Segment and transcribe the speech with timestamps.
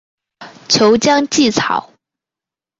[0.67, 1.91] 俅江芰草